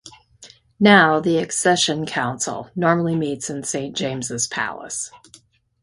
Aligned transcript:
Now, 0.79 1.19
the 1.19 1.37
Accession 1.37 2.07
Council 2.07 2.71
normally 2.75 3.15
meets 3.15 3.51
in 3.51 3.61
Saint 3.63 3.95
James's 3.95 4.47
Palace. 4.47 5.11